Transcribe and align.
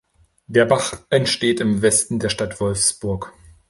Der 0.47 0.65
Bach 0.65 0.93
entsteht 1.11 1.59
im 1.59 1.83
Westen 1.83 2.17
der 2.17 2.29
Stadt 2.29 2.59
Wolfsburg. 2.59 3.33